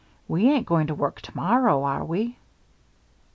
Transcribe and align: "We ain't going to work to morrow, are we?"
"We 0.27 0.49
ain't 0.49 0.65
going 0.65 0.87
to 0.87 0.95
work 0.95 1.21
to 1.21 1.37
morrow, 1.37 1.83
are 1.83 2.03
we?" 2.03 2.39